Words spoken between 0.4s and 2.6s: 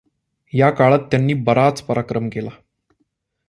या काळात त्यांनी बराच पराक्रम केला.